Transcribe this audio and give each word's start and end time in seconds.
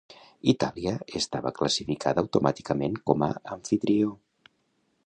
Itàlia 0.53 0.93
estava 1.19 1.51
classificada 1.59 2.25
automàticament 2.25 2.99
com 3.11 3.27
a 3.31 3.31
amfitrió. 3.59 4.15